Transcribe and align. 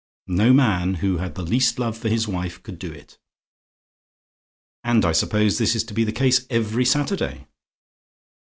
No 0.25 0.51
man 0.51 0.95
who 0.95 1.17
had 1.17 1.35
the 1.35 1.43
least 1.45 1.77
love 1.77 1.95
for 1.95 2.09
his 2.09 2.27
wife 2.27 2.63
could 2.63 2.79
do 2.79 2.91
it. 2.91 3.19
"And 4.83 5.05
I 5.05 5.11
suppose 5.11 5.59
this 5.59 5.75
is 5.75 5.83
to 5.83 5.93
be 5.93 6.03
the 6.03 6.11
case 6.11 6.47
every 6.49 6.85
Saturday? 6.85 7.45